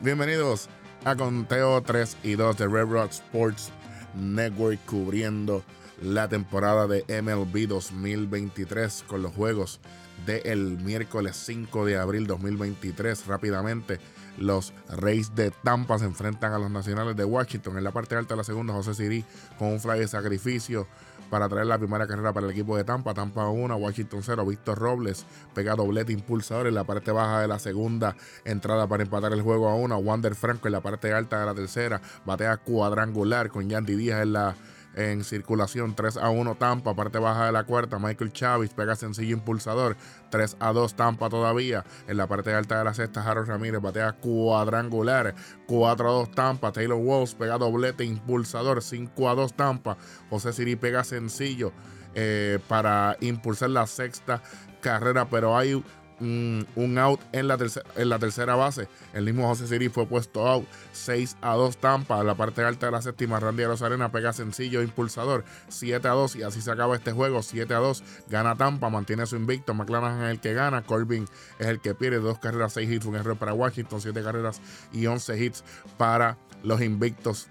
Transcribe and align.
bienvenidos 0.00 0.68
a 1.04 1.16
Conteo 1.16 1.80
3 1.80 2.18
y 2.22 2.34
2 2.34 2.58
de 2.58 2.66
Red 2.66 2.88
Rock 2.88 3.10
Sports 3.12 3.70
Network 4.14 4.78
cubriendo 4.84 5.62
la 6.02 6.28
temporada 6.28 6.86
de 6.86 7.04
MLB 7.22 7.66
2023 7.66 9.04
con 9.06 9.22
los 9.22 9.32
juegos 9.32 9.80
del 10.26 10.78
miércoles 10.78 11.36
5 11.36 11.86
de 11.86 11.96
abril 11.96 12.26
2023. 12.26 13.26
Rápidamente, 13.26 13.98
los 14.36 14.74
Reyes 14.90 15.34
de 15.34 15.50
Tampa 15.50 15.98
se 15.98 16.04
enfrentan 16.04 16.52
a 16.52 16.58
los 16.58 16.70
Nacionales 16.70 17.16
de 17.16 17.24
Washington. 17.24 17.78
En 17.78 17.84
la 17.84 17.92
parte 17.92 18.14
alta 18.14 18.34
de 18.34 18.38
la 18.38 18.44
segunda, 18.44 18.74
José 18.74 18.92
Siri 18.92 19.24
con 19.58 19.68
un 19.68 19.80
fly 19.80 20.00
de 20.00 20.08
sacrificio 20.08 20.86
para 21.30 21.48
traer 21.48 21.66
la 21.66 21.78
primera 21.78 22.06
carrera 22.06 22.32
para 22.32 22.46
el 22.46 22.52
equipo 22.52 22.76
de 22.76 22.84
Tampa. 22.84 23.14
Tampa 23.14 23.48
1, 23.48 23.76
Washington 23.76 24.20
0. 24.22 24.46
Víctor 24.46 24.78
Robles 24.78 25.26
pega 25.54 25.74
doblete 25.74 26.12
impulsador 26.12 26.66
en 26.66 26.74
la 26.74 26.84
parte 26.84 27.10
baja 27.12 27.40
de 27.40 27.48
la 27.48 27.58
segunda 27.58 28.16
entrada 28.44 28.86
para 28.86 29.02
empatar 29.02 29.32
el 29.32 29.42
juego 29.42 29.68
a 29.68 29.74
1. 29.74 29.96
Wander 29.98 30.34
Franco 30.34 30.68
en 30.68 30.72
la 30.72 30.80
parte 30.80 31.12
alta 31.12 31.40
de 31.40 31.46
la 31.46 31.54
tercera. 31.54 32.00
Batea 32.24 32.58
cuadrangular 32.58 33.50
con 33.50 33.68
Yandy 33.68 33.96
Díaz 33.96 34.22
en 34.22 34.32
la 34.32 34.54
en 34.96 35.22
circulación 35.22 35.94
3 35.94 36.16
a 36.16 36.30
1 36.30 36.56
Tampa, 36.56 36.94
parte 36.94 37.18
baja 37.18 37.46
de 37.46 37.52
la 37.52 37.64
cuarta, 37.64 37.98
Michael 37.98 38.32
Chávez 38.32 38.72
pega 38.74 38.96
sencillo 38.96 39.36
impulsador, 39.36 39.96
3 40.30 40.56
a 40.58 40.72
2 40.72 40.96
Tampa 40.96 41.28
todavía, 41.28 41.84
en 42.08 42.16
la 42.16 42.26
parte 42.26 42.54
alta 42.54 42.78
de 42.78 42.84
la 42.84 42.94
sexta, 42.94 43.22
Harold 43.22 43.48
Ramírez 43.48 43.80
batea 43.80 44.12
cuadrangular, 44.14 45.34
4 45.66 46.08
a 46.08 46.12
2 46.12 46.30
Tampa, 46.32 46.72
Taylor 46.72 46.98
Walls 46.98 47.34
pega 47.34 47.58
doblete 47.58 48.04
impulsador, 48.04 48.82
5 48.82 49.28
a 49.28 49.34
2 49.34 49.52
Tampa, 49.54 49.98
José 50.30 50.52
Siri 50.52 50.76
pega 50.76 51.04
sencillo 51.04 51.72
eh, 52.14 52.58
para 52.66 53.16
impulsar 53.20 53.70
la 53.70 53.86
sexta 53.86 54.42
carrera, 54.80 55.28
pero 55.28 55.56
hay 55.56 55.82
un, 56.20 56.96
out 56.98 57.20
en 57.32 57.48
la, 57.48 57.56
tercera, 57.56 57.88
en 57.96 58.08
la 58.08 58.18
tercera 58.18 58.54
base. 58.54 58.88
El 59.12 59.24
mismo 59.24 59.46
José 59.48 59.66
Siri 59.66 59.88
fue 59.88 60.06
puesto 60.06 60.46
out 60.46 60.66
6 60.92 61.36
a 61.42 61.54
2 61.54 61.76
Tampa. 61.76 62.22
La 62.24 62.34
parte 62.34 62.62
alta 62.62 62.86
de 62.86 62.92
la 62.92 63.02
séptima, 63.02 63.40
Randy 63.40 63.64
Rosarena 63.64 64.10
pega 64.10 64.32
sencillo 64.32 64.82
impulsador 64.82 65.44
7 65.68 66.08
a 66.08 66.12
2 66.12 66.36
y 66.36 66.42
así 66.42 66.60
se 66.60 66.70
acaba 66.70 66.96
este 66.96 67.12
juego 67.12 67.42
7 67.42 67.72
a 67.74 67.78
2. 67.78 68.02
Gana 68.28 68.56
Tampa, 68.56 68.90
mantiene 68.90 69.26
su 69.26 69.36
invicto. 69.36 69.74
McLaren 69.74 70.22
es 70.22 70.30
el 70.30 70.40
que 70.40 70.54
gana. 70.54 70.82
Corbin 70.82 71.26
es 71.58 71.66
el 71.66 71.80
que 71.80 71.94
pierde. 71.94 72.18
Dos 72.18 72.38
carreras, 72.38 72.72
6 72.72 72.90
hits, 72.90 73.06
un 73.06 73.16
error 73.16 73.36
para 73.36 73.52
Washington, 73.52 74.00
7 74.00 74.22
carreras 74.22 74.60
y 74.92 75.06
11 75.06 75.38
hits 75.38 75.64
para 75.98 76.38
los 76.62 76.80
invictos 76.80 77.48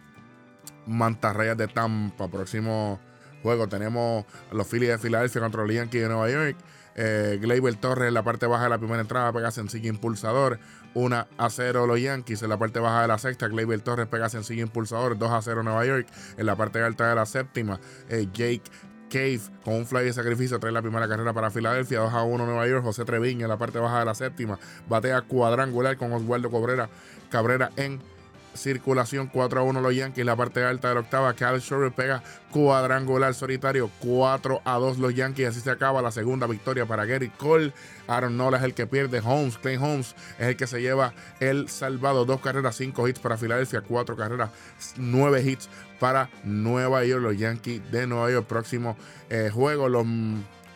Mantarrayas 0.88 1.58
de 1.58 1.68
Tampa. 1.68 2.28
Próximo 2.28 3.00
juego 3.44 3.68
tenemos 3.68 4.26
los 4.52 4.68
Phillies 4.68 4.90
de 4.90 4.98
Filadelfia 4.98 5.42
contra 5.42 5.64
los 5.64 5.74
Yankees 5.74 6.02
de 6.02 6.08
Nueva 6.10 6.30
York. 6.30 6.58
Eh, 6.96 7.40
Torres 7.80 8.08
en 8.08 8.14
la 8.14 8.24
parte 8.24 8.46
baja 8.48 8.64
de 8.64 8.70
la 8.70 8.78
primera 8.78 9.02
entrada 9.02 9.32
pega 9.34 9.52
sencillo 9.52 9.90
impulsador. 9.90 10.60
1 10.94 11.28
a 11.38 11.50
0 11.50 11.88
los 11.88 12.00
Yankees 12.00 12.42
en 12.42 12.50
la 12.50 12.58
parte 12.58 12.80
baja 12.80 13.02
de 13.02 13.08
la 13.10 13.18
sexta. 13.18 13.48
Gleyber 13.48 13.82
Torres 13.82 14.08
pega 14.08 14.30
sencillo 14.30 14.64
impulsador. 14.64 15.18
2 15.18 15.32
a 15.32 15.42
0 15.42 15.64
Nueva 15.64 15.86
York 15.86 16.08
en 16.38 16.46
la 16.46 16.56
parte 16.56 16.82
alta 16.82 17.10
de 17.10 17.16
la 17.16 17.26
séptima. 17.26 17.80
Eh, 18.10 18.28
Jake 18.34 18.64
Cave 19.10 19.42
con 19.64 19.76
un 19.76 19.86
fly 19.86 20.06
de 20.06 20.14
sacrificio 20.14 20.60
trae 20.60 20.72
la 20.72 20.82
primera 20.82 21.08
carrera 21.08 21.34
para 21.34 21.52
Filadelfia. 21.52 22.00
2 22.00 22.14
a 22.14 22.24
1 22.24 22.46
Nueva 22.46 22.68
York. 22.68 22.84
José 22.84 23.04
Treviño 23.04 23.46
en 23.46 23.50
la 23.50 23.58
parte 23.58 23.78
baja 23.80 24.00
de 24.00 24.06
la 24.06 24.16
séptima. 24.16 24.58
Batea 24.88 25.22
cuadrangular 25.22 25.98
con 25.98 26.14
Oswaldo 26.14 26.50
Cabrera, 26.50 26.90
Cabrera 27.30 27.72
en 27.76 28.00
circulación 28.56 29.28
4 29.28 29.60
a 29.60 29.64
1 29.64 29.82
los 29.82 29.96
Yankees. 29.96 30.26
La 30.26 30.36
parte 30.36 30.64
alta 30.64 30.90
de 30.90 30.96
la 30.96 31.02
octava, 31.02 31.34
Cal 31.34 31.60
Shore 31.60 31.92
pega 31.92 32.24
cuadrangular 32.52 33.34
solitario 33.34 33.90
4 34.00 34.62
a 34.66 34.74
2 34.76 34.98
los 34.98 35.14
Yankees. 35.14 35.50
Así 35.50 35.60
se 35.62 35.72
acaba 35.72 36.02
la 36.02 36.12
segunda 36.12 36.48
victoria 36.48 36.86
para 36.86 37.06
Gary 37.06 37.30
Cole. 37.30 37.74
Aaron 38.08 38.38
Nola 38.38 38.58
es 38.58 38.64
el 38.64 38.74
que 38.74 38.88
pierde. 38.88 39.22
Holmes, 39.24 39.58
Clay 39.58 39.78
Holmes 39.78 40.16
es 40.40 40.48
el 40.48 40.58
que 40.58 40.68
se 40.68 40.82
lleva 40.82 41.14
el 41.40 41.70
salvado. 41.70 42.26
Dos 42.26 42.42
carreras, 42.42 42.76
cinco 42.76 43.08
hits 43.08 43.20
para 43.20 43.38
Filadelfia, 43.38 43.82
cuatro 43.82 44.16
carreras, 44.16 44.50
nueve 44.98 45.42
hits 45.42 45.70
para 46.00 46.30
Nueva 46.44 47.04
York. 47.06 47.22
Los 47.22 47.38
Yankees 47.38 47.82
de 47.92 48.08
Nueva 48.08 48.32
York. 48.32 48.48
Próximo 48.48 48.98
eh, 49.30 49.50
juego, 49.54 49.90
los 49.90 50.06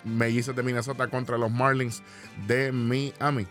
mellizos 0.03 0.55
de 0.55 0.63
Minnesota 0.63 1.07
contra 1.07 1.37
los 1.37 1.51
Marlins 1.51 2.01
de 2.47 2.71
Miami. 2.71 3.47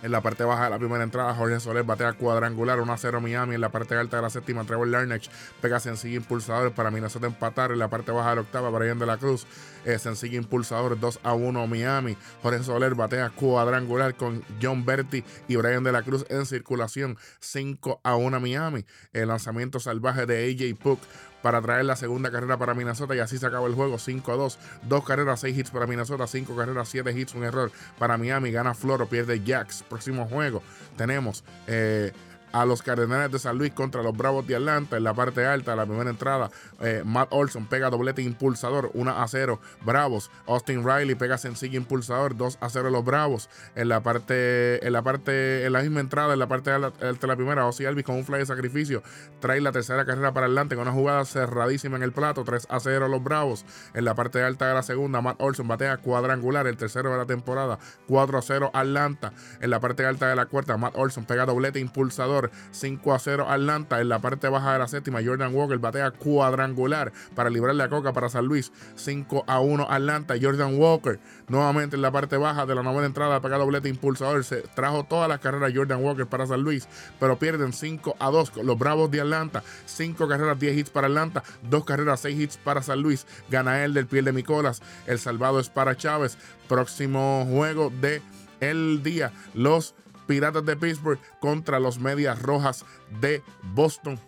En 0.00 0.12
la 0.12 0.20
parte 0.20 0.44
baja 0.44 0.64
de 0.64 0.70
la 0.70 0.78
primera 0.78 1.02
entrada, 1.02 1.34
Jorge 1.34 1.58
Soler 1.58 1.82
batea 1.82 2.12
cuadrangular 2.12 2.78
1 2.78 2.92
a 2.92 2.96
0 2.96 3.20
Miami. 3.20 3.56
En 3.56 3.60
la 3.60 3.70
parte 3.70 3.96
alta 3.96 4.18
de 4.18 4.22
la 4.22 4.30
séptima, 4.30 4.62
Trevor 4.62 4.86
Larnach 4.86 5.28
pega 5.60 5.80
sencillo 5.80 6.18
impulsador 6.18 6.72
para 6.72 6.92
Minnesota 6.92 7.26
empatar. 7.26 7.72
En 7.72 7.80
la 7.80 7.88
parte 7.88 8.12
baja 8.12 8.30
de 8.30 8.36
la 8.36 8.42
octava, 8.42 8.70
Brian 8.70 9.00
de 9.00 9.06
la 9.06 9.16
Cruz, 9.16 9.44
eh, 9.84 9.98
sencillo 9.98 10.38
impulsador 10.38 11.00
2 11.00 11.18
a 11.24 11.34
1 11.34 11.66
Miami. 11.66 12.16
Jorge 12.42 12.62
Soler 12.62 12.94
batea 12.94 13.30
cuadrangular 13.30 14.14
con 14.14 14.44
John 14.62 14.84
Berti 14.84 15.24
y 15.48 15.56
Brian 15.56 15.82
de 15.82 15.90
la 15.90 16.02
Cruz 16.02 16.24
en 16.28 16.46
circulación 16.46 17.18
5 17.40 18.00
a 18.04 18.14
1 18.14 18.38
Miami. 18.38 18.84
El 19.12 19.28
lanzamiento 19.28 19.80
salvaje 19.80 20.26
de 20.26 20.48
AJ 20.48 20.78
Puck 20.78 21.00
para 21.42 21.60
traer 21.60 21.84
la 21.84 21.96
segunda 21.96 22.30
carrera 22.30 22.56
para 22.56 22.74
Minnesota 22.74 23.14
y 23.14 23.20
así 23.20 23.38
se 23.38 23.46
acaba 23.46 23.66
el 23.66 23.74
juego 23.74 23.98
5 23.98 24.32
a 24.32 24.36
2. 24.36 24.58
Dos 24.82 25.04
carreras, 25.04 25.40
6 25.40 25.56
hits 25.56 25.70
para 25.70 25.86
Minnesota, 25.86 26.26
5 26.26 26.56
carreras, 26.56 26.88
7 26.88 27.12
hits, 27.12 27.34
un 27.34 27.44
error 27.44 27.70
para 27.98 28.16
Miami. 28.16 28.50
Gana 28.50 28.74
Floro, 28.74 29.06
pierde 29.06 29.42
Jacks. 29.42 29.84
Próximo 29.88 30.26
juego 30.26 30.62
tenemos 30.96 31.44
eh, 31.66 32.12
a 32.52 32.64
los 32.64 32.82
Cardenales 32.82 33.30
de 33.30 33.38
San 33.38 33.58
Luis 33.58 33.72
contra 33.72 34.02
los 34.02 34.16
Bravos 34.16 34.46
de 34.46 34.56
Atlanta 34.56 34.96
en 34.96 35.04
la 35.04 35.14
parte 35.14 35.46
alta, 35.46 35.76
la 35.76 35.86
primera 35.86 36.10
entrada. 36.10 36.50
Eh, 36.80 37.02
Matt 37.04 37.28
Olson 37.30 37.66
pega 37.66 37.90
doblete 37.90 38.22
impulsador, 38.22 38.90
1 38.94 39.10
a 39.10 39.28
0. 39.28 39.60
Bravos. 39.84 40.30
Austin 40.46 40.84
Riley 40.84 41.14
pega 41.14 41.38
sencillo 41.38 41.78
impulsador, 41.78 42.36
2 42.36 42.58
a 42.60 42.68
0 42.68 42.90
los 42.90 43.04
Bravos. 43.04 43.48
En 43.74 43.88
la 43.88 44.02
parte, 44.02 44.84
en 44.86 44.92
la 44.92 45.02
parte, 45.02 45.66
en 45.66 45.72
la 45.72 45.82
misma 45.82 46.00
entrada, 46.00 46.32
en 46.32 46.38
la 46.38 46.48
parte 46.48 46.70
alta 46.70 46.90
de 46.98 47.26
la 47.26 47.36
primera, 47.36 47.66
Ozzy 47.66 47.84
Alvis 47.84 48.04
con 48.04 48.16
un 48.16 48.24
fly 48.24 48.38
de 48.38 48.46
sacrificio 48.46 49.02
trae 49.40 49.60
la 49.60 49.72
tercera 49.72 50.04
carrera 50.04 50.32
para 50.32 50.46
adelante 50.46 50.74
con 50.74 50.82
una 50.82 50.92
jugada 50.92 51.24
cerradísima 51.24 51.96
en 51.96 52.02
el 52.02 52.12
plato, 52.12 52.44
3 52.44 52.66
a 52.70 52.80
0 52.80 53.08
los 53.08 53.22
Bravos. 53.22 53.64
En 53.94 54.04
la 54.04 54.14
parte 54.14 54.42
alta 54.42 54.68
de 54.68 54.74
la 54.74 54.82
segunda, 54.82 55.20
Matt 55.20 55.36
Olson 55.40 55.68
batea 55.68 55.96
cuadrangular, 55.98 56.66
el 56.66 56.76
tercero 56.76 57.10
de 57.10 57.18
la 57.18 57.26
temporada, 57.26 57.78
4 58.06 58.38
a 58.38 58.42
0 58.42 58.70
Atlanta. 58.72 59.32
En 59.60 59.70
la 59.70 59.80
parte 59.80 60.06
alta 60.06 60.28
de 60.28 60.36
la 60.36 60.46
cuarta, 60.46 60.76
Matt 60.76 60.96
Olson 60.96 61.24
pega 61.24 61.46
doblete 61.46 61.78
impulsador 61.78 62.37
5 62.70 63.14
a 63.14 63.18
0 63.18 63.46
Atlanta. 63.48 64.00
En 64.00 64.08
la 64.08 64.20
parte 64.20 64.48
baja 64.48 64.72
de 64.72 64.78
la 64.78 64.88
séptima, 64.88 65.20
Jordan 65.24 65.54
Walker 65.54 65.78
batea 65.78 66.10
cuadrangular 66.10 67.12
para 67.34 67.50
librarle 67.50 67.82
a 67.82 67.88
Coca 67.88 68.12
para 68.12 68.28
San 68.28 68.46
Luis. 68.46 68.72
5 68.96 69.44
a 69.46 69.60
1 69.60 69.86
Atlanta. 69.90 70.34
Jordan 70.40 70.78
Walker 70.78 71.18
nuevamente 71.48 71.96
en 71.96 72.02
la 72.02 72.10
parte 72.10 72.36
baja 72.36 72.66
de 72.66 72.74
la 72.74 72.82
novena 72.82 73.06
entrada 73.06 73.40
pega 73.40 73.58
doblete 73.58 73.88
impulsador. 73.88 74.44
Se 74.44 74.62
trajo 74.74 75.04
todas 75.04 75.28
las 75.28 75.40
carreras 75.40 75.72
Jordan 75.74 76.02
Walker 76.02 76.26
para 76.26 76.46
San 76.46 76.62
Luis, 76.62 76.88
pero 77.18 77.38
pierden 77.38 77.72
5 77.72 78.16
a 78.18 78.30
2 78.30 78.56
los 78.62 78.78
Bravos 78.78 79.10
de 79.10 79.20
Atlanta. 79.20 79.62
5 79.86 80.28
carreras, 80.28 80.58
10 80.58 80.76
hits 80.76 80.90
para 80.90 81.06
Atlanta. 81.06 81.42
2 81.68 81.84
carreras, 81.84 82.20
6 82.20 82.40
hits 82.40 82.56
para 82.56 82.82
San 82.82 83.02
Luis. 83.02 83.26
Gana 83.50 83.84
él 83.84 83.94
del 83.94 84.06
piel 84.06 84.24
de 84.24 84.32
Micolas. 84.32 84.82
El 85.06 85.18
salvado 85.18 85.60
es 85.60 85.68
para 85.68 85.96
Chávez. 85.96 86.38
Próximo 86.68 87.46
juego 87.50 87.90
de 88.00 88.22
el 88.60 89.02
día. 89.02 89.32
Los 89.54 89.94
Piratas 90.28 90.64
de 90.64 90.76
Pittsburgh 90.76 91.18
contra 91.40 91.80
los 91.80 91.98
Medias 91.98 92.40
Rojas 92.40 92.84
de 93.20 93.42
Boston. 93.74 94.20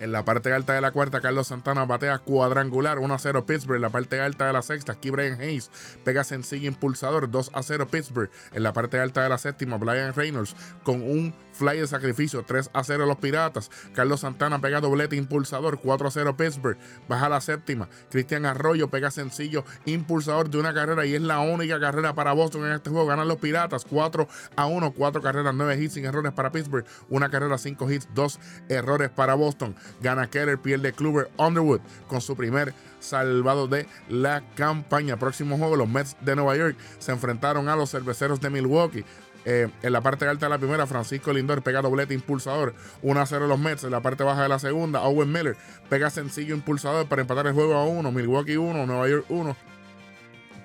En 0.00 0.10
la 0.10 0.24
parte 0.24 0.52
alta 0.52 0.72
de 0.72 0.80
la 0.80 0.90
cuarta, 0.90 1.20
Carlos 1.20 1.46
Santana 1.46 1.84
batea 1.84 2.18
cuadrangular 2.18 2.98
1 2.98 3.14
a 3.14 3.18
0 3.18 3.46
Pittsburgh. 3.46 3.76
En 3.76 3.82
la 3.82 3.90
parte 3.90 4.20
alta 4.20 4.46
de 4.46 4.52
la 4.52 4.62
sexta, 4.62 4.92
aquí 4.92 5.10
Brian 5.10 5.40
Hayes 5.40 5.70
pega 6.04 6.24
sencillo 6.24 6.68
impulsador 6.68 7.30
2 7.30 7.50
a 7.54 7.62
0 7.62 7.86
Pittsburgh. 7.88 8.30
En 8.52 8.62
la 8.62 8.72
parte 8.72 8.98
alta 8.98 9.22
de 9.22 9.28
la 9.28 9.38
séptima, 9.38 9.76
Brian 9.76 10.12
Reynolds 10.14 10.56
con 10.82 11.02
un 11.02 11.34
fly 11.52 11.78
de 11.78 11.86
sacrificio 11.86 12.42
3 12.44 12.70
a 12.72 12.82
0 12.82 13.06
los 13.06 13.18
Piratas. 13.18 13.70
Carlos 13.94 14.20
Santana 14.20 14.60
pega 14.60 14.80
doblete 14.80 15.16
impulsador 15.16 15.80
4 15.80 16.08
a 16.08 16.10
0 16.10 16.36
Pittsburgh. 16.36 16.78
Baja 17.08 17.28
la 17.28 17.40
séptima. 17.40 17.88
Cristian 18.10 18.46
Arroyo 18.46 18.88
pega 18.88 19.10
sencillo 19.10 19.64
impulsador 19.84 20.50
de 20.50 20.58
una 20.58 20.74
carrera 20.74 21.06
y 21.06 21.14
es 21.14 21.22
la 21.22 21.40
única 21.40 21.78
carrera 21.78 22.14
para 22.14 22.32
Boston 22.32 22.66
en 22.66 22.72
este 22.72 22.90
juego. 22.90 23.06
Ganan 23.06 23.28
los 23.28 23.38
Piratas 23.38 23.84
4 23.84 24.26
a 24.56 24.66
1. 24.66 24.92
4 24.92 25.22
carreras, 25.22 25.54
9 25.54 25.82
hits 25.82 25.94
sin 25.94 26.04
errores 26.04 26.32
para 26.32 26.50
Pittsburgh. 26.50 26.84
Una 27.08 27.30
carrera, 27.30 27.58
5 27.58 27.90
hits, 27.90 28.08
2 28.14 28.40
errores 28.68 29.10
para 29.10 29.34
Boston. 29.34 29.76
Gana 30.00 30.28
Keller, 30.28 30.58
pierde 30.58 30.92
Kluber 30.92 31.30
Underwood 31.36 31.80
con 32.08 32.20
su 32.20 32.36
primer 32.36 32.74
salvado 33.00 33.66
de 33.66 33.86
la 34.08 34.42
campaña. 34.54 35.18
Próximo 35.18 35.58
juego, 35.58 35.76
los 35.76 35.88
Mets 35.88 36.16
de 36.20 36.36
Nueva 36.36 36.56
York 36.56 36.76
se 36.98 37.12
enfrentaron 37.12 37.68
a 37.68 37.76
los 37.76 37.90
cerveceros 37.90 38.40
de 38.40 38.50
Milwaukee. 38.50 39.04
Eh, 39.44 39.68
en 39.82 39.92
la 39.92 40.00
parte 40.00 40.26
alta 40.26 40.46
de 40.46 40.50
la 40.50 40.58
primera, 40.58 40.86
Francisco 40.86 41.32
Lindor 41.32 41.62
pega 41.62 41.82
doblete 41.82 42.14
impulsador, 42.14 42.74
1 43.02 43.20
a 43.20 43.26
0 43.26 43.46
los 43.48 43.58
Mets. 43.58 43.84
En 43.84 43.90
la 43.90 44.00
parte 44.00 44.24
baja 44.24 44.42
de 44.42 44.48
la 44.48 44.58
segunda, 44.58 45.02
Owen 45.02 45.32
Miller 45.32 45.56
pega 45.88 46.10
sencillo 46.10 46.54
impulsador 46.54 47.06
para 47.06 47.22
empatar 47.22 47.46
el 47.46 47.52
juego 47.52 47.74
a 47.74 47.84
1. 47.84 48.12
Milwaukee 48.12 48.56
1, 48.56 48.86
Nueva 48.86 49.08
York 49.08 49.26
1. 49.28 49.56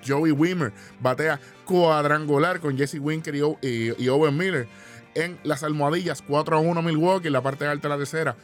Joey 0.06 0.30
Wimmer 0.30 0.72
batea 1.00 1.40
cuadrangular 1.64 2.60
con 2.60 2.78
Jesse 2.78 2.98
Winker 3.00 3.34
y, 3.34 4.08
Owen 4.08 4.36
Miller 4.36 4.68
en 5.14 5.38
las 5.42 5.64
almohadillas 5.64 6.22
4 6.22 6.56
a 6.56 6.60
1 6.60 6.82
Milwaukee. 6.82 7.26
En 7.26 7.32
la 7.32 7.42
parte 7.42 7.66
alta 7.66 7.88
de 7.88 7.94
la 7.94 7.98
tercera, 7.98 8.36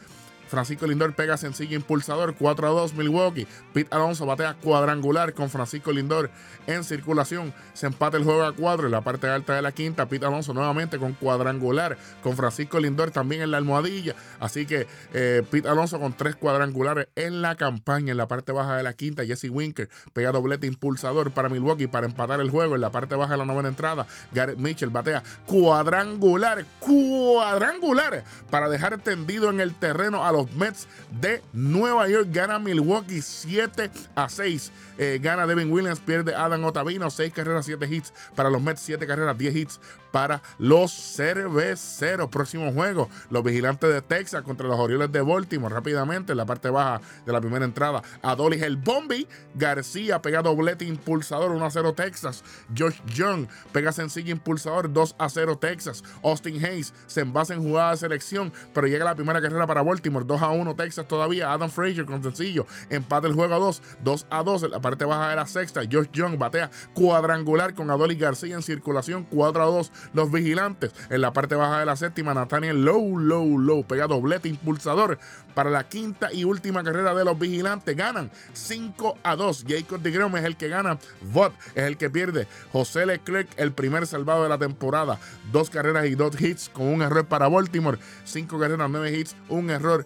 Francisco 0.47 0.87
Lindor 0.87 1.13
pega 1.13 1.37
sencillo 1.37 1.75
impulsador 1.75 2.35
4 2.35 2.67
a 2.67 2.69
2 2.71 2.93
Milwaukee. 2.93 3.47
Pete 3.73 3.93
Alonso 3.95 4.25
batea 4.25 4.55
cuadrangular 4.55 5.33
con 5.33 5.49
Francisco 5.49 5.91
Lindor 5.91 6.29
en 6.67 6.83
circulación. 6.83 7.53
Se 7.73 7.87
empata 7.87 8.17
el 8.17 8.23
juego 8.23 8.43
a 8.43 8.55
4 8.55 8.85
en 8.85 8.91
la 8.91 9.01
parte 9.01 9.27
alta 9.27 9.53
de 9.53 9.61
la 9.61 9.71
quinta. 9.71 10.07
Pete 10.07 10.25
Alonso 10.25 10.53
nuevamente 10.53 10.97
con 10.97 11.13
cuadrangular 11.13 11.97
con 12.21 12.35
Francisco 12.35 12.79
Lindor 12.79 13.11
también 13.11 13.41
en 13.41 13.51
la 13.51 13.57
almohadilla. 13.57 14.15
Así 14.39 14.65
que 14.65 14.87
eh, 15.13 15.43
Pete 15.49 15.67
Alonso 15.67 15.99
con 15.99 16.13
tres 16.13 16.35
cuadrangulares 16.35 17.07
en 17.15 17.41
la 17.41 17.55
campaña 17.55 18.11
en 18.11 18.17
la 18.17 18.27
parte 18.27 18.51
baja 18.51 18.77
de 18.77 18.83
la 18.83 18.93
quinta. 18.93 19.25
Jesse 19.25 19.49
Winker 19.49 19.89
pega 20.13 20.31
doblete 20.31 20.67
impulsador 20.67 21.31
para 21.31 21.49
Milwaukee 21.49 21.87
para 21.87 22.05
empatar 22.05 22.39
el 22.39 22.49
juego 22.49 22.75
en 22.75 22.81
la 22.81 22.91
parte 22.91 23.15
baja 23.15 23.33
de 23.33 23.37
la 23.37 23.45
novena 23.45 23.69
entrada. 23.69 24.07
Garrett 24.31 24.57
Mitchell 24.57 24.89
batea 24.89 25.23
cuadrangular, 25.45 26.65
cuadrangular 26.79 28.23
para 28.49 28.69
dejar 28.69 28.97
tendido 28.99 29.49
en 29.49 29.59
el 29.59 29.73
terreno 29.73 30.25
a 30.25 30.31
los 30.35 30.51
Mets 30.53 30.87
de 31.21 31.41
Nueva 31.53 32.07
York. 32.09 32.27
Gana 32.31 32.59
Milwaukee 32.59 33.21
7 33.21 33.89
a 34.15 34.29
6. 34.29 34.71
Eh, 34.97 35.19
gana 35.21 35.45
Devin 35.45 35.71
Williams, 35.71 35.99
pierde 35.99 36.35
Adam 36.35 36.63
Otavino, 36.63 37.09
6 37.09 37.33
carreras, 37.33 37.65
7 37.65 37.85
hits 37.89 38.13
para 38.35 38.49
los 38.49 38.61
Mets, 38.61 38.81
7 38.81 39.05
carreras, 39.05 39.37
10 39.37 39.55
hits 39.55 39.79
para 40.11 40.41
los 40.57 40.93
cerveceros. 40.93 42.29
Próximo 42.29 42.71
juego, 42.71 43.09
los 43.29 43.43
vigilantes 43.43 43.91
de 43.91 44.01
Texas 44.01 44.43
contra 44.43 44.67
los 44.67 44.79
Orioles 44.79 45.11
de 45.11 45.21
Baltimore. 45.21 45.73
Rápidamente, 45.73 46.31
en 46.31 46.37
la 46.37 46.45
parte 46.45 46.69
baja 46.69 47.01
de 47.25 47.33
la 47.33 47.41
primera 47.41 47.65
entrada, 47.65 48.01
Adolis 48.21 48.61
el 48.61 48.77
Bombi. 48.77 49.27
García 49.55 50.21
pega 50.21 50.41
doblete 50.41 50.85
impulsador 50.85 51.51
1 51.51 51.65
a 51.65 51.71
0 51.71 51.93
Texas. 51.93 52.43
Josh 52.77 53.01
Young 53.13 53.47
pega 53.73 53.91
sencillo 53.91 54.31
impulsador 54.31 54.91
2 54.91 55.15
a 55.17 55.29
0 55.29 55.57
Texas. 55.57 56.03
Austin 56.23 56.63
Hayes 56.63 56.93
se 57.07 57.21
envasa 57.21 57.53
en 57.53 57.63
jugada 57.63 57.91
de 57.91 57.97
selección, 57.97 58.53
pero 58.73 58.87
llega 58.87 59.03
la 59.03 59.15
primera 59.15 59.41
carrera 59.41 59.67
para 59.67 59.81
Baltimore 59.83 60.24
2 60.25 60.41
a 60.41 60.49
1 60.49 60.75
Texas 60.75 61.07
todavía. 61.07 61.51
Adam 61.51 61.69
Frazier 61.69 62.05
con 62.05 62.23
sencillo 62.23 62.65
empate 62.89 63.27
el 63.27 63.33
juego 63.33 63.53
a 63.55 63.59
2, 63.59 63.81
2 64.03 64.27
a 64.29 64.43
2 64.43 64.63
en 64.63 64.71
la 64.71 64.81
parte 64.81 65.05
baja 65.05 65.29
de 65.29 65.35
la 65.35 65.45
sexta. 65.45 65.81
Josh 65.89 66.09
Young 66.11 66.37
batea 66.37 66.69
cuadrangular 66.93 67.73
con 67.73 67.89
Adolis 67.89 68.19
García 68.19 68.55
en 68.55 68.61
circulación 68.61 69.25
4 69.29 69.63
a 69.63 69.65
2 69.65 69.91
los 70.13 70.31
vigilantes. 70.31 70.91
En 71.09 71.21
la 71.21 71.33
parte 71.33 71.55
baja 71.55 71.79
de 71.79 71.85
la 71.85 71.95
séptima, 71.95 72.33
Nathaniel 72.33 72.83
Low, 72.83 73.17
Low, 73.17 73.59
Low, 73.59 73.85
pega 73.85 74.07
doblete 74.07 74.49
impulsador 74.49 75.19
para 75.53 75.69
la 75.69 75.87
quinta 75.87 76.31
y 76.33 76.43
última 76.43 76.83
carrera 76.83 77.15
de 77.15 77.25
los 77.25 77.39
vigilantes. 77.39 77.95
Ganan 77.95 78.31
5 78.53 79.17
a 79.23 79.35
2. 79.35 79.65
Jacob 79.67 80.01
de 80.01 80.09
es 80.15 80.45
el 80.45 80.57
que 80.57 80.67
gana. 80.67 80.97
Vot 81.21 81.53
es 81.75 81.83
el 81.83 81.97
que 81.97 82.09
pierde. 82.09 82.47
José 82.71 83.05
Leclerc, 83.05 83.47
el 83.57 83.71
primer 83.71 84.07
salvado 84.07 84.43
de 84.43 84.49
la 84.49 84.57
temporada. 84.57 85.19
Dos 85.51 85.69
carreras 85.69 86.05
y 86.05 86.15
dos 86.15 86.39
hits 86.39 86.69
con 86.69 86.87
un 86.87 87.01
error 87.01 87.25
para 87.25 87.47
Baltimore. 87.47 87.97
Cinco 88.23 88.59
carreras, 88.59 88.89
nueve 88.89 89.17
hits, 89.17 89.35
un 89.49 89.69
error 89.69 90.05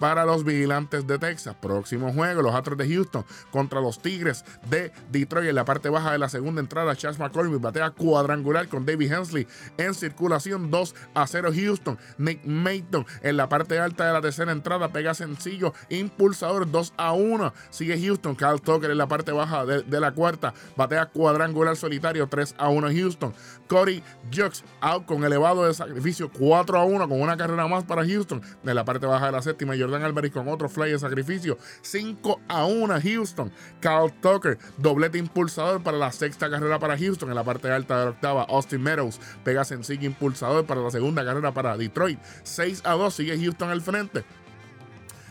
para 0.00 0.24
los 0.24 0.42
vigilantes 0.42 1.06
de 1.06 1.18
Texas. 1.18 1.54
Próximo 1.60 2.12
juego, 2.12 2.42
los 2.42 2.54
Astros 2.54 2.78
de 2.78 2.88
Houston 2.88 3.24
contra 3.52 3.80
los 3.80 4.00
Tigres 4.02 4.44
de 4.68 4.90
Detroit. 5.12 5.50
En 5.50 5.54
la 5.54 5.64
parte 5.64 5.90
baja 5.90 6.10
de 6.10 6.18
la 6.18 6.28
segunda 6.28 6.60
entrada, 6.60 6.96
Chas 6.96 7.18
McCormick 7.18 7.60
batea 7.60 7.90
cuadrangular 7.90 8.66
con 8.68 8.84
David 8.84 9.12
Hensley 9.12 9.46
en 9.76 9.94
circulación 9.94 10.70
2 10.70 10.94
a 11.14 11.26
0 11.26 11.50
Houston. 11.54 11.98
Nick 12.18 12.44
Mayton 12.44 13.06
en 13.22 13.36
la 13.36 13.48
parte 13.48 13.78
alta 13.78 14.06
de 14.06 14.12
la 14.12 14.20
tercera 14.20 14.52
entrada 14.52 14.88
pega 14.88 15.14
sencillo 15.14 15.74
impulsador 15.90 16.70
2 16.70 16.94
a 16.96 17.12
1. 17.12 17.52
Sigue 17.70 18.00
Houston. 18.00 18.34
Carl 18.34 18.60
Tucker 18.60 18.90
en 18.90 18.98
la 18.98 19.06
parte 19.06 19.32
baja 19.32 19.66
de, 19.66 20.00
la 20.00 20.12
cuarta 20.12 20.54
batea 20.76 21.06
cuadrangular 21.06 21.76
solitario 21.76 22.26
3 22.26 22.54
a 22.56 22.68
1 22.70 22.88
Houston. 22.88 23.34
Corey 23.68 24.02
Jux 24.34 24.64
out 24.80 25.04
con 25.04 25.24
elevado 25.24 25.66
de 25.66 25.74
sacrificio 25.74 26.30
4 26.30 26.78
a 26.78 26.84
1 26.84 27.08
con 27.08 27.20
una 27.20 27.36
carrera 27.36 27.68
más 27.68 27.84
para 27.84 28.04
Houston. 28.04 28.40
En 28.64 28.74
la 28.74 28.84
parte 28.84 29.06
baja 29.06 29.26
de 29.26 29.32
la 29.32 29.42
séptima 29.42 29.76
Jordan 29.90 30.04
Alvarez 30.04 30.32
con 30.32 30.48
otro 30.48 30.68
fly 30.68 30.92
de 30.92 30.98
sacrificio 30.98 31.58
5 31.82 32.40
a 32.48 32.64
1 32.64 33.00
Houston. 33.02 33.52
Carl 33.80 34.12
Tucker 34.20 34.58
doblete 34.76 35.18
impulsador 35.18 35.82
para 35.82 35.98
la 35.98 36.12
sexta 36.12 36.48
carrera 36.48 36.78
para 36.78 36.96
Houston. 36.96 37.28
En 37.28 37.34
la 37.34 37.44
parte 37.44 37.70
alta 37.70 37.98
de 37.98 38.04
la 38.04 38.10
octava 38.12 38.44
Austin 38.44 38.82
Meadows 38.82 39.20
pega 39.44 39.64
sencillo 39.64 40.06
impulsador 40.06 40.64
para 40.64 40.80
la 40.80 40.90
segunda 40.90 41.24
carrera 41.24 41.52
para 41.52 41.76
Detroit. 41.76 42.18
6 42.44 42.82
a 42.84 42.92
2 42.92 43.14
sigue 43.14 43.38
Houston 43.38 43.70
al 43.70 43.80
frente. 43.80 44.24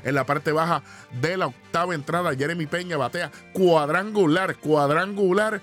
En 0.03 0.15
la 0.15 0.25
parte 0.25 0.51
baja 0.51 0.81
de 1.21 1.35
la 1.37 1.47
octava 1.47 1.93
entrada, 1.93 2.35
Jeremy 2.35 2.67
Peña 2.67 2.97
batea 2.97 3.31
cuadrangular, 3.53 4.55
cuadrangular 4.57 5.61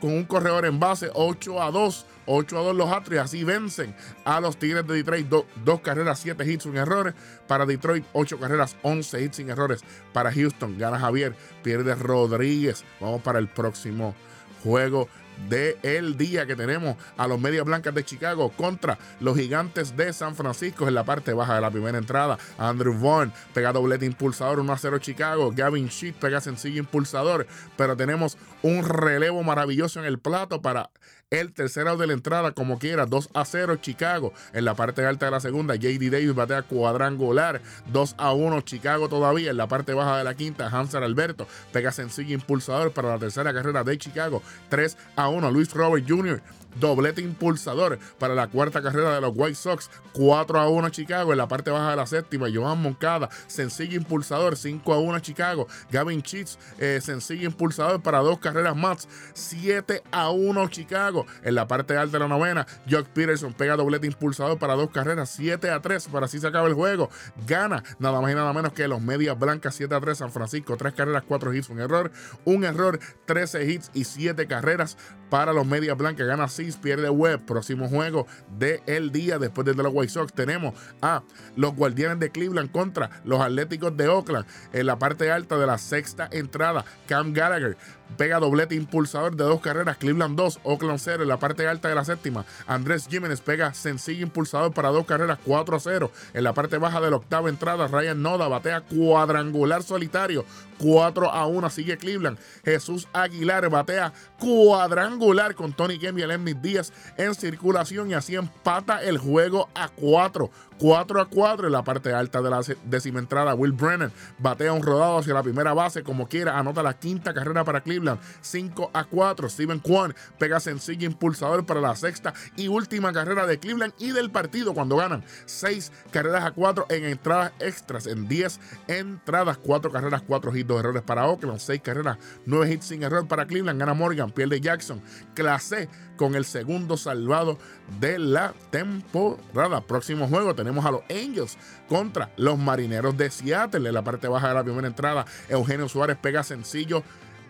con 0.00 0.12
un 0.12 0.24
corredor 0.24 0.64
en 0.64 0.80
base 0.80 1.10
8 1.12 1.62
a 1.62 1.70
2. 1.70 2.06
8 2.26 2.58
a 2.58 2.62
2 2.62 2.76
los 2.76 2.90
Atri, 2.90 3.18
así 3.18 3.44
vencen 3.44 3.94
a 4.24 4.40
los 4.40 4.56
Tigres 4.56 4.86
de 4.86 4.94
Detroit. 4.94 5.26
dos 5.28 5.80
carreras, 5.80 6.18
7 6.20 6.44
hits 6.50 6.64
sin 6.64 6.76
errores. 6.76 7.14
Para 7.46 7.66
Detroit, 7.66 8.04
8 8.12 8.38
carreras, 8.38 8.76
11 8.82 9.22
hits 9.22 9.36
sin 9.36 9.50
errores. 9.50 9.82
Para 10.12 10.32
Houston, 10.32 10.78
gana 10.78 10.98
Javier, 10.98 11.34
pierde 11.62 11.94
Rodríguez. 11.94 12.84
Vamos 13.00 13.22
para 13.22 13.38
el 13.38 13.48
próximo 13.48 14.14
juego 14.62 15.08
del 15.48 15.76
el 15.82 16.16
día 16.16 16.46
que 16.46 16.56
tenemos 16.56 16.96
a 17.16 17.26
los 17.26 17.40
Medias 17.40 17.64
Blancas 17.64 17.94
de 17.94 18.04
Chicago 18.04 18.50
contra 18.50 18.98
los 19.20 19.36
Gigantes 19.36 19.96
de 19.96 20.12
San 20.12 20.34
Francisco 20.34 20.88
en 20.88 20.94
la 20.94 21.04
parte 21.04 21.32
baja 21.32 21.54
de 21.54 21.60
la 21.60 21.70
primera 21.70 21.98
entrada. 21.98 22.38
Andrew 22.58 22.94
Vaughn 22.98 23.32
pega 23.52 23.72
doblete 23.72 24.06
impulsador 24.06 24.60
1 24.60 24.72
a 24.72 24.78
0 24.78 24.98
Chicago. 24.98 25.52
Gavin 25.54 25.88
Sheet 25.88 26.16
pega 26.16 26.40
sencillo 26.40 26.78
impulsador. 26.78 27.46
Pero 27.76 27.96
tenemos 27.96 28.36
un 28.62 28.84
relevo 28.84 29.42
maravilloso 29.42 30.00
en 30.00 30.06
el 30.06 30.18
plato 30.18 30.62
para 30.62 30.90
el 31.30 31.52
tercero 31.52 31.96
de 31.96 32.06
la 32.06 32.12
entrada, 32.12 32.52
como 32.52 32.78
quiera, 32.78 33.06
2 33.06 33.30
a 33.34 33.44
0 33.44 33.76
Chicago. 33.76 34.32
En 34.52 34.64
la 34.64 34.74
parte 34.74 35.04
alta 35.04 35.26
de 35.26 35.32
la 35.32 35.40
segunda, 35.40 35.74
JD 35.74 36.10
Davis 36.10 36.34
batea 36.34 36.62
cuadrangular, 36.62 37.60
2 37.92 38.14
a 38.18 38.32
1 38.32 38.60
Chicago 38.60 39.08
todavía. 39.08 39.50
En 39.50 39.56
la 39.56 39.66
parte 39.66 39.94
baja 39.94 40.18
de 40.18 40.24
la 40.24 40.34
quinta, 40.34 40.68
Hanser 40.68 41.02
Alberto 41.02 41.46
pega 41.72 41.92
sencillo 41.92 42.34
impulsador 42.34 42.92
para 42.92 43.08
la 43.08 43.18
tercera 43.18 43.52
carrera 43.52 43.84
de 43.84 43.98
Chicago, 43.98 44.42
3 44.68 44.96
a 45.16 45.23
1 45.28 45.50
Luis 45.50 45.72
Robert 45.74 46.04
Jr 46.06 46.38
doblete 46.74 47.20
impulsador 47.20 47.98
para 48.18 48.34
la 48.34 48.48
cuarta 48.48 48.82
carrera 48.82 49.14
de 49.14 49.20
los 49.20 49.32
White 49.34 49.54
Sox, 49.54 49.90
4 50.12 50.60
a 50.60 50.68
1 50.68 50.88
Chicago 50.90 51.32
en 51.32 51.38
la 51.38 51.48
parte 51.48 51.70
baja 51.70 51.90
de 51.90 51.96
la 51.96 52.06
séptima, 52.06 52.46
Joan 52.52 52.80
Moncada, 52.80 53.28
sencillo 53.46 53.96
impulsador, 53.96 54.56
5 54.56 54.92
a 54.92 54.98
1 54.98 55.18
Chicago, 55.20 55.66
Gavin 55.90 56.22
Cheats, 56.22 56.58
eh, 56.78 57.00
sencillo 57.02 57.46
impulsador 57.46 58.02
para 58.02 58.18
dos 58.18 58.38
carreras 58.38 58.76
más, 58.76 59.08
7 59.34 60.02
a 60.10 60.30
1 60.30 60.68
Chicago 60.68 61.26
en 61.42 61.54
la 61.54 61.66
parte 61.66 61.96
alta 61.96 62.18
de 62.18 62.24
la 62.24 62.28
novena, 62.28 62.66
Jock 62.88 63.06
Peterson 63.08 63.52
pega 63.52 63.76
doblete 63.76 64.06
impulsador 64.06 64.58
para 64.58 64.74
dos 64.74 64.90
carreras, 64.90 65.30
7 65.30 65.70
a 65.70 65.80
3, 65.80 66.08
para 66.08 66.26
así 66.26 66.38
se 66.38 66.46
acaba 66.46 66.68
el 66.68 66.74
juego, 66.74 67.10
gana 67.46 67.82
nada 67.98 68.20
más 68.20 68.32
y 68.32 68.34
nada 68.34 68.52
menos 68.52 68.72
que 68.72 68.88
los 68.88 69.00
Medias 69.00 69.38
Blancas, 69.38 69.74
7 69.74 69.94
a 69.94 70.00
3 70.00 70.18
San 70.18 70.32
Francisco, 70.32 70.76
3 70.76 70.94
carreras, 70.94 71.24
4 71.26 71.54
hits, 71.54 71.68
un 71.70 71.80
error, 71.80 72.10
un 72.44 72.64
error, 72.64 72.98
13 73.26 73.64
hits 73.70 73.90
y 73.94 74.04
7 74.04 74.46
carreras 74.46 74.96
para 75.30 75.52
los 75.52 75.66
Medias 75.66 75.96
Blancas, 75.96 76.26
gana 76.26 76.48
6 76.64 76.76
pierde 76.78 77.10
web. 77.10 77.40
Próximo 77.44 77.88
juego 77.88 78.26
del 78.58 78.80
el 78.86 79.12
día 79.12 79.38
después 79.38 79.66
de 79.66 79.74
los 79.74 79.92
White 79.92 80.12
Sox 80.12 80.32
tenemos 80.32 80.74
a 81.02 81.22
los 81.56 81.74
Guardianes 81.74 82.18
de 82.20 82.30
Cleveland 82.30 82.70
contra 82.70 83.10
los 83.24 83.40
Atléticos 83.40 83.96
de 83.96 84.08
Oakland 84.08 84.46
en 84.72 84.86
la 84.86 84.98
parte 84.98 85.30
alta 85.30 85.58
de 85.58 85.66
la 85.66 85.78
sexta 85.78 86.28
entrada. 86.32 86.84
Cam 87.06 87.32
Gallagher 87.32 87.76
pega 88.16 88.38
doblete 88.38 88.74
impulsador 88.74 89.36
de 89.36 89.44
dos 89.44 89.60
carreras, 89.60 89.96
Cleveland 89.96 90.36
2, 90.36 90.60
Oakland 90.62 90.98
0 90.98 91.22
en 91.22 91.28
la 91.28 91.38
parte 91.38 91.66
alta 91.66 91.88
de 91.88 91.94
la 91.94 92.04
séptima. 92.04 92.44
Andrés 92.66 93.06
Jiménez 93.08 93.40
pega 93.40 93.74
sencillo 93.74 94.22
impulsador 94.22 94.72
para 94.72 94.90
dos 94.90 95.06
carreras, 95.06 95.38
4 95.44 95.76
a 95.76 95.80
0. 95.80 96.10
En 96.32 96.44
la 96.44 96.52
parte 96.52 96.78
baja 96.78 97.00
de 97.00 97.10
la 97.10 97.16
octava 97.16 97.48
entrada, 97.48 97.88
Ryan 97.88 98.22
Noda 98.22 98.48
batea 98.48 98.82
cuadrangular 98.82 99.82
solitario, 99.82 100.44
4 100.78 101.30
a 101.30 101.46
1. 101.46 101.70
Sigue 101.70 101.96
Cleveland. 101.96 102.38
Jesús 102.64 103.08
Aguilar 103.12 103.68
batea 103.70 104.12
cuadrangular 104.38 105.54
con 105.54 105.72
Tony 105.72 105.98
Kemp 105.98 106.18
y 106.18 106.22
el 106.22 106.62
Díaz 106.62 106.92
en 107.16 107.34
circulación 107.34 108.10
y 108.10 108.14
así 108.14 108.34
empata 108.36 109.02
el 109.02 109.18
juego 109.18 109.68
a 109.74 109.88
4. 109.88 110.50
4 110.78 111.20
a 111.20 111.28
4 111.28 111.66
en 111.66 111.72
la 111.72 111.84
parte 111.84 112.12
alta 112.12 112.42
de 112.42 112.50
la 112.50 112.60
décima 112.84 113.20
entrada. 113.20 113.54
Will 113.54 113.72
Brennan 113.72 114.12
batea 114.38 114.72
un 114.72 114.82
rodado 114.82 115.18
hacia 115.18 115.34
la 115.34 115.42
primera 115.42 115.72
base 115.72 116.02
como 116.02 116.28
quiera. 116.28 116.58
Anota 116.58 116.82
la 116.82 116.94
quinta 116.94 117.32
carrera 117.32 117.64
para 117.64 117.80
Cleveland. 117.80 117.93
5 118.40 118.90
a 118.92 119.04
4. 119.04 119.48
Steven 119.48 119.78
Kwan 119.78 120.14
pega 120.38 120.60
sencillo 120.60 121.06
impulsador 121.06 121.66
para 121.66 121.80
la 121.80 121.96
sexta 121.96 122.34
y 122.56 122.68
última 122.68 123.12
carrera 123.12 123.46
de 123.46 123.58
Cleveland 123.58 123.94
y 123.98 124.12
del 124.12 124.30
partido 124.30 124.74
cuando 124.74 124.96
ganan 124.96 125.24
6 125.46 125.92
carreras 126.10 126.44
a 126.44 126.52
4 126.52 126.86
en 126.90 127.04
entradas 127.04 127.52
extras. 127.60 128.06
En 128.06 128.28
10 128.28 128.60
entradas, 128.88 129.58
4 129.58 129.90
carreras, 129.90 130.22
4 130.26 130.56
hits, 130.56 130.68
2 130.68 130.80
errores 130.80 131.02
para 131.02 131.26
Oakland. 131.26 131.58
6 131.58 131.80
carreras, 131.82 132.18
9 132.46 132.72
hits 132.72 132.86
sin 132.86 133.02
error 133.02 133.26
para 133.26 133.46
Cleveland. 133.46 133.78
Gana 133.78 133.94
Morgan, 133.94 134.30
pierde 134.30 134.60
Jackson. 134.60 135.00
Clase 135.34 135.88
con 136.16 136.34
el 136.34 136.44
segundo 136.44 136.96
salvado 136.96 137.58
de 138.00 138.18
la 138.18 138.54
temporada. 138.70 139.80
Próximo 139.80 140.28
juego 140.28 140.54
tenemos 140.54 140.84
a 140.84 140.90
los 140.90 141.02
Angels 141.10 141.56
contra 141.88 142.30
los 142.36 142.58
Marineros 142.58 143.16
de 143.16 143.30
Seattle. 143.30 143.88
En 143.88 143.94
la 143.94 144.02
parte 144.02 144.28
baja 144.28 144.48
de 144.48 144.54
la 144.54 144.64
primera 144.64 144.86
entrada, 144.86 145.24
Eugenio 145.48 145.88
Suárez 145.88 146.16
pega 146.20 146.42
sencillo 146.42 147.02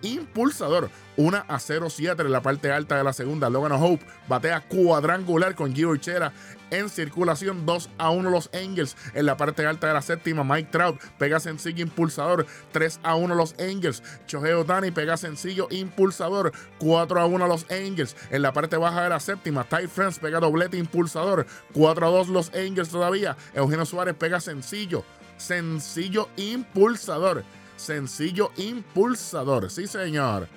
impulsador. 0.05 0.91
1 1.17 1.45
a 1.47 1.59
0 1.59 1.91
Seattle 1.91 2.27
en 2.27 2.33
la 2.33 2.43
parte 2.43 2.73
alta 2.73 2.97
de 2.97 3.05
la 3.05 3.13
segunda. 3.13 3.51
Logan 3.51 3.73
Hope 3.73 4.05
batea 4.29 4.61
cuadrangular 4.63 5.55
con 5.55 5.75
Gio 5.75 5.91
Urchera 5.91 6.33
en 6.71 6.89
circulación 6.89 7.67
2 7.67 7.91
a 7.99 8.11
1 8.11 8.31
los 8.31 8.51
Angels 8.53 8.97
en 9.15 9.27
la 9.27 9.37
parte 9.37 9.65
alta 9.65 9.87
de 9.87 9.95
la 9.95 10.03
séptima. 10.03 10.45
Mike 10.45 10.71
Trout 10.71 11.01
pega 11.19 11.39
sencillo 11.41 11.83
impulsador 11.83 12.47
3 12.73 13.01
a 13.03 13.15
1 13.15 13.35
los 13.35 13.55
Angels. 13.61 14.03
Shohei 14.27 14.53
Otani 14.53 14.91
pega 14.91 15.17
sencillo 15.17 15.69
impulsador 15.71 16.53
4 16.79 17.21
a 17.21 17.27
1 17.27 17.47
los 17.47 17.71
Angels 17.71 18.17
en 18.31 18.43
la 18.43 18.53
parte 18.53 18.77
baja 18.77 19.03
de 19.03 19.11
la 19.11 19.21
séptima. 19.21 19.65
Ty 19.65 19.87
France 19.87 20.21
pega 20.21 20.41
doblete 20.41 20.77
impulsador 20.77 21.47
4 21.73 22.07
a 22.07 22.11
2 22.11 22.29
los 22.29 22.53
Angels 22.55 22.89
todavía. 22.89 23.37
Eugenio 23.55 23.87
Suárez 23.87 24.15
pega 24.15 24.41
sencillo 24.41 25.05
sencillo 25.37 26.29
impulsador. 26.37 27.45
Sencillo 27.77 28.51
impulsador. 28.57 29.71
Sí, 29.71 29.87
señor. 29.87 30.49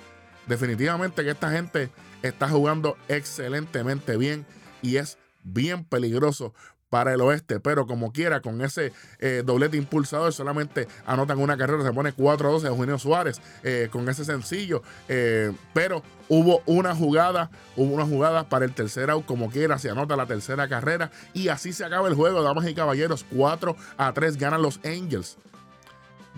Definitivamente 0.46 1.24
que 1.24 1.30
esta 1.30 1.50
gente 1.50 1.90
está 2.22 2.48
jugando 2.48 2.96
excelentemente 3.08 4.16
bien 4.16 4.46
y 4.82 4.96
es 4.96 5.18
bien 5.42 5.84
peligroso 5.84 6.54
para 6.90 7.12
el 7.12 7.20
oeste, 7.20 7.60
pero 7.60 7.86
como 7.86 8.12
quiera, 8.12 8.40
con 8.40 8.62
ese 8.62 8.92
eh, 9.18 9.42
doblete 9.44 9.76
impulsador, 9.76 10.32
solamente 10.32 10.88
anotan 11.06 11.38
una 11.38 11.56
carrera, 11.56 11.82
se 11.82 11.92
pone 11.92 12.14
4-12 12.14 12.64
a 12.64 12.68
Eugenio 12.68 12.98
Suárez 12.98 13.40
eh, 13.62 13.88
con 13.90 14.08
ese 14.08 14.24
sencillo, 14.24 14.82
eh, 15.08 15.52
pero 15.74 16.02
hubo 16.28 16.62
una 16.66 16.94
jugada, 16.94 17.50
hubo 17.76 17.94
una 17.94 18.06
jugada 18.06 18.48
para 18.48 18.64
el 18.64 18.72
tercer 18.72 19.10
out, 19.10 19.26
como 19.26 19.50
quiera, 19.50 19.78
se 19.78 19.90
anota 19.90 20.16
la 20.16 20.26
tercera 20.26 20.68
carrera 20.68 21.10
y 21.34 21.48
así 21.48 21.72
se 21.72 21.84
acaba 21.84 22.08
el 22.08 22.14
juego, 22.14 22.42
damas 22.42 22.66
y 22.66 22.74
caballeros, 22.74 23.26
4 23.36 23.76
a 23.98 24.12
3 24.12 24.36
ganan 24.38 24.62
los 24.62 24.80
Angels, 24.84 25.36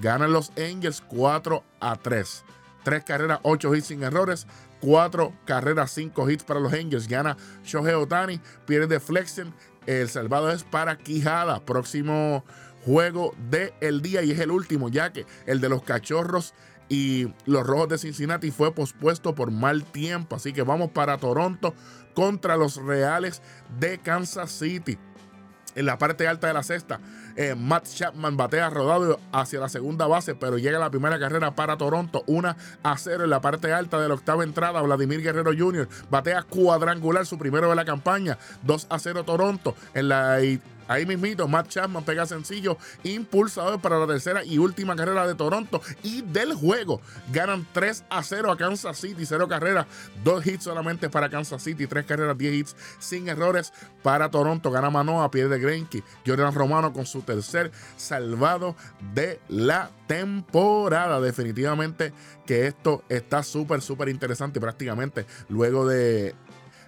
ganan 0.01 0.33
los 0.33 0.51
Angels 0.57 1.03
4 1.09 1.63
a 1.81 1.97
3. 1.97 2.45
Tres 2.83 3.05
carreras, 3.05 3.41
ocho 3.43 3.75
hits 3.75 3.87
sin 3.87 4.03
errores. 4.03 4.47
Cuatro 4.81 5.35
carreras, 5.45 5.91
cinco 5.91 6.29
hits 6.31 6.45
para 6.45 6.61
los 6.61 6.73
Angels. 6.73 7.07
Gana 7.07 7.37
Shohei 7.65 7.95
Otani, 7.95 8.41
pierde 8.67 8.99
Flexion. 9.01 9.55
El 9.87 10.09
salvado 10.09 10.51
es 10.51 10.65
para 10.65 10.97
Quijada. 10.97 11.61
Próximo 11.61 12.45
juego 12.85 13.35
del 13.51 14.01
día 14.01 14.23
y 14.23 14.31
es 14.31 14.41
el 14.41 14.51
último, 14.51 14.89
ya 14.89 15.13
que 15.13 15.27
el 15.45 15.61
de 15.61 15.69
los 15.69 15.83
cachorros 15.83 16.55
y 16.89 17.33
los 17.45 17.67
rojos 17.67 17.91
de 17.91 17.99
Cincinnati 17.99 18.51
fue 18.51 18.75
pospuesto 18.75 19.35
por 19.35 19.51
mal 19.51 19.85
tiempo. 19.85 20.37
Así 20.37 20.55
que 20.55 20.63
vamos 20.63 20.91
para 20.91 21.19
Toronto 21.19 21.75
contra 22.15 22.57
los 22.57 22.77
Reales 22.77 23.43
de 23.79 23.99
Kansas 23.99 24.51
City 24.51 24.99
en 25.75 25.87
la 25.87 25.99
parte 25.99 26.27
alta 26.27 26.47
de 26.47 26.55
la 26.55 26.63
cesta. 26.63 27.01
Eh, 27.37 27.55
Matt 27.55 27.87
Chapman 27.87 28.37
batea 28.37 28.71
rodado 28.71 29.21
hacia 29.33 29.61
la 29.61 29.69
segunda 29.69 30.07
base, 30.07 30.35
pero 30.35 30.59
llega 30.59 30.79
la 30.79 30.91
primera 30.91 31.19
carrera 31.19 31.55
para 31.55 31.77
Toronto, 31.77 32.25
1 32.27 32.57
a 32.83 32.99
0 32.99 33.25
en 33.25 33.31
la 33.31 33.41
parte 33.41 33.73
alta 33.73 34.01
de 34.01 34.09
la 34.09 34.15
octava 34.15 34.45
entrada. 34.45 34.83
Vladimir 34.83 35.23
Guerrero 35.23 35.53
Jr. 35.57 35.89
batea 36.11 36.43
cuadrangular, 36.43 37.27
su 37.27 37.39
primero 37.39 37.69
de 37.69 37.77
la 37.77 37.85
campaña, 37.85 38.39
2 38.63 38.87
a 38.91 38.99
0 38.99 39.25
Toronto 39.25 39.75
en 39.95 40.09
la 40.09 40.41
Ahí 40.91 41.07
mismito, 41.07 41.47
Matt 41.47 41.69
Chapman 41.69 42.03
pega 42.03 42.27
sencillo, 42.27 42.77
impulsador 43.05 43.81
para 43.81 43.97
la 43.97 44.09
tercera 44.09 44.45
y 44.45 44.59
última 44.59 44.97
carrera 44.97 45.25
de 45.25 45.37
Toronto 45.37 45.81
y 46.03 46.23
del 46.23 46.53
juego. 46.53 47.01
Ganan 47.33 47.65
3 47.73 48.07
a 48.11 48.25
0 48.25 48.51
a 48.51 48.57
Kansas 48.57 48.99
City, 48.99 49.25
0 49.25 49.47
carreras, 49.47 49.87
2 50.25 50.45
hits 50.49 50.65
solamente 50.65 51.09
para 51.09 51.31
Kansas 51.31 51.63
City, 51.63 51.87
3 51.87 52.05
carreras, 52.05 52.37
10 52.37 52.55
hits 52.55 52.77
sin 52.99 53.29
errores 53.29 53.73
para 54.03 54.33
Toronto. 54.33 54.73
Gana 54.73 54.91
Manoa, 54.91 55.31
pierde 55.31 55.61
Greinke. 55.61 56.03
Jordan 56.27 56.53
Romano 56.53 56.93
con 56.93 57.07
su 57.07 57.23
tercer 57.23 57.71
salvado 57.97 58.75
de 59.15 59.41
la 59.47 59.93
temporada. 60.09 61.21
Definitivamente 61.21 62.13
que 62.47 62.67
esto 62.67 63.05
está 63.09 63.45
súper, 63.45 63.81
súper 63.81 64.09
interesante 64.09 64.61
prácticamente 64.61 65.25
luego 65.49 65.87
de 65.87 66.35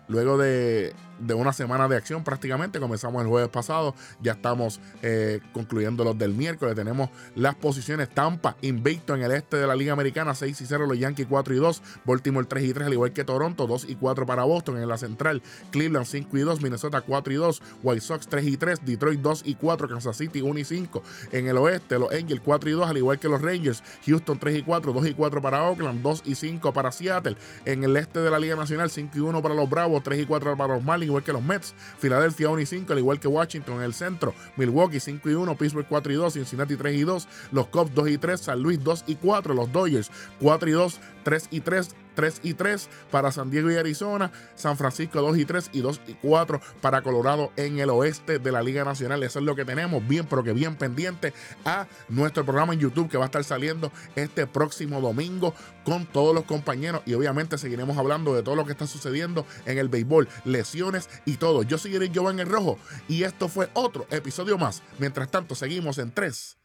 luego 0.09 0.37
de 0.39 0.93
de 1.23 1.35
una 1.35 1.53
semana 1.53 1.89
de 1.89 1.97
acción 1.97 2.25
prácticamente. 2.25 2.81
Comenzamos 2.81 3.23
el 3.23 3.29
jueves 3.29 3.49
pasado, 3.49 3.95
ya 4.21 4.33
estamos 4.33 4.81
eh, 5.03 5.41
concluyendo 5.53 6.05
los 6.05 6.19
del 6.19 6.35
miércoles. 6.35 6.75
Tenemos 6.75 7.11
las 7.35 7.55
posiciones 7.55 8.09
Tampa, 8.11 8.57
invicto 8.61 9.15
en 9.15 9.23
el 9.23 9.33
este 9.33 9.57
de 9.57 9.67
la 9.67 9.75
Liga 9.75 9.93
Americana, 9.93 10.35
6 10.35 10.61
y 10.61 10.67
0 10.67 10.87
los 10.87 10.99
Yankees 10.99 11.27
4 11.29 11.55
y 11.55 11.59
2, 11.59 11.83
Baltimore 12.05 12.47
3 12.47 12.65
y 12.65 12.73
3, 12.73 12.87
al 12.87 12.93
igual 12.93 13.13
que 13.13 13.25
Toronto, 13.25 13.67
2 13.67 13.87
y 13.89 13.95
4 13.97 14.27
para 14.27 14.45
Boston 14.45 14.79
en 14.79 14.89
la 14.89 14.99
central, 14.99 15.43
Cleveland 15.71 16.07
5 16.07 16.37
y 16.37 16.41
2, 16.41 16.63
Minnesota 16.63 17.01
4 17.01 17.33
y 17.33 17.37
2, 17.37 17.63
White 17.83 18.01
Sox 18.01 18.27
3 18.27 18.47
y 18.47 18.57
3, 18.57 18.85
Detroit 18.85 19.21
2 19.21 19.43
y 19.47 19.55
4, 19.55 19.89
Kansas 19.89 20.17
City 20.17 20.41
1 20.41 20.59
y 20.59 20.65
5. 20.65 21.03
En 21.33 21.47
el 21.47 21.57
oeste, 21.57 21.99
los 21.99 22.13
Angels 22.13 22.43
4 22.45 22.71
y 22.71 22.73
2, 22.73 22.89
al 22.89 22.97
igual 22.97 23.19
que 23.19 23.29
los 23.29 23.41
Rangers, 23.41 23.83
Houston 24.07 24.39
3 24.39 24.59
y 24.59 24.63
4, 24.63 24.93
2 24.93 25.07
y 25.07 25.15
4 25.15 25.43
para 25.43 25.63
Oakland, 25.69 26.03
2 26.03 26.23
y 26.27 26.35
5 26.35 26.73
para 26.73 26.93
Seattle. 26.93 27.37
En 27.65 27.85
el 27.85 27.97
este 27.97 28.21
de 28.21 28.31
la 28.31 28.39
Liga 28.39 28.57
Nacional, 28.57 28.91
5 28.91 29.17
y 29.17 29.21
1 29.21 29.43
para 29.43 29.55
los 29.55 29.69
Bravos, 29.69 30.03
3 30.03 30.21
y 30.21 30.27
4 30.27 30.57
para 30.57 30.75
los 30.75 30.85
Marlins, 30.85 31.12
igual 31.13 31.25
que 31.25 31.33
los 31.33 31.43
Mets, 31.43 31.75
Filadelfia 31.99 32.49
1 32.49 32.61
y 32.61 32.67
5, 32.67 32.93
al 32.93 32.99
igual 32.99 33.21
que 33.21 33.29
Washington 33.29 33.77
en 33.77 33.83
el 33.83 33.95
centro, 33.95 34.35
Milwaukee 34.57 35.01
5 35.01 35.31
y 35.31 35.35
1, 35.35 35.57
Pittsburgh 35.57 35.87
4 35.89 36.13
y 36.13 36.17
2, 36.17 36.33
Cincinnati 36.33 36.77
3 36.77 36.97
y 36.97 37.05
2, 37.05 37.29
los 37.53 37.67
Cubs 37.69 37.95
2 37.95 38.09
y 38.09 38.19
3, 38.19 38.41
San 38.41 38.63
Luis 38.63 38.83
2 38.83 39.05
y 39.07 39.17
4, 39.17 39.55
los 39.55 39.71
Dodgers 39.73 40.11
4 40.41 40.69
y 40.69 40.73
2, 40.73 41.01
3 41.23 41.49
y 41.51 41.61
3, 41.61 41.91
3 42.15 42.41
y 42.43 42.55
3 42.55 42.89
para 43.11 43.33
San 43.33 43.51
Diego 43.51 43.71
y 43.71 43.77
Arizona, 43.77 44.33
San 44.55 44.77
Francisco 44.77 45.21
2 45.21 45.39
y 45.39 45.45
3 45.45 45.71
y 45.73 45.81
2 45.81 46.01
y 46.07 46.15
4 46.15 46.61
para 46.81 47.03
Colorado 47.03 47.53
en 47.57 47.79
el 47.79 47.91
oeste 47.91 48.39
de 48.39 48.53
la 48.53 48.63
Liga 48.63 48.85
Nacional. 48.85 49.23
Eso 49.23 49.39
es 49.39 49.45
lo 49.45 49.57
que 49.57 49.65
tenemos, 49.65 50.07
bien, 50.07 50.27
pero 50.27 50.45
que 50.45 50.53
bien 50.53 50.77
pendiente 50.77 51.33
a 51.65 51.87
nuestro 52.09 52.45
programa 52.45 52.75
en 52.75 52.81
YouTube 52.81 53.09
que 53.09 53.19
va 53.19 53.25
a 53.25 53.27
estar 53.27 53.45
saliendo 53.45 53.93
este 54.17 54.47
próximo 54.47 55.01
domingo 55.01 55.55
con 55.85 56.07
todos 56.07 56.35
los 56.35 56.45
compañeros 56.45 57.03
y 57.07 57.15
obviamente 57.15 57.59
seguiremos 57.59 57.97
hablando 57.99 58.35
de 58.35 58.43
todo 58.43 58.57
lo 58.57 58.65
que 58.65 58.73
está 58.73 58.87
sucediendo 58.87 59.47
en 59.67 59.79
el 59.79 59.89
béisbol, 59.89 60.29
lesiones 60.45 61.09
y 61.25 61.37
todo. 61.37 61.63
Yo 61.63 61.79
seguiré 61.79 62.11
en 62.31 62.41
el 62.41 62.49
Rojo 62.49 62.79
y 63.09 63.25
esto 63.25 63.49
fue 63.49 63.69
otro 63.75 64.07
episodio 64.11 64.59
más. 64.59 64.83
Mientras 64.99 65.31
tanto, 65.31 65.55
seguimos 65.55 65.99
en 65.99 66.13
3 66.13 66.59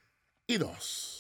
y 0.47 0.57
2. 0.57 1.16